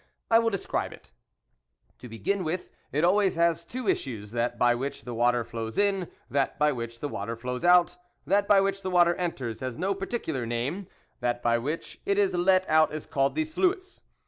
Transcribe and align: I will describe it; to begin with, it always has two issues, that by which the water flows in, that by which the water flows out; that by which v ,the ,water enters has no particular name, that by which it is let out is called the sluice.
I 0.31 0.39
will 0.39 0.49
describe 0.49 0.93
it; 0.93 1.11
to 1.99 2.09
begin 2.09 2.43
with, 2.43 2.71
it 2.91 3.03
always 3.03 3.35
has 3.35 3.63
two 3.63 3.87
issues, 3.87 4.31
that 4.31 4.57
by 4.57 4.73
which 4.73 5.03
the 5.03 5.13
water 5.13 5.43
flows 5.43 5.77
in, 5.77 6.07
that 6.27 6.57
by 6.57 6.71
which 6.71 7.01
the 7.01 7.07
water 7.07 7.35
flows 7.35 7.63
out; 7.63 7.97
that 8.25 8.47
by 8.47 8.61
which 8.61 8.77
v 8.77 8.81
,the 8.81 8.89
,water 8.89 9.13
enters 9.13 9.59
has 9.59 9.77
no 9.77 9.93
particular 9.93 10.47
name, 10.47 10.87
that 11.19 11.43
by 11.43 11.59
which 11.59 12.01
it 12.07 12.17
is 12.17 12.33
let 12.33 12.67
out 12.67 12.91
is 12.91 13.05
called 13.05 13.35
the 13.35 13.45
sluice. 13.45 14.01